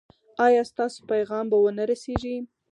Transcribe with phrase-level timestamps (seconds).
[0.45, 2.37] ایا ستاسو پیغام به و نه رسیږي؟